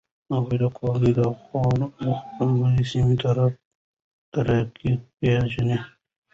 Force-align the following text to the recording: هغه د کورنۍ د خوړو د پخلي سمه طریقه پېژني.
هغه 0.33 0.55
د 0.61 0.65
کورنۍ 0.77 1.11
د 1.19 1.21
خوړو 1.41 1.87
د 2.03 2.05
پخلي 2.35 2.83
سمه 2.91 3.15
طریقه 4.33 4.91
پېژني. 5.17 5.77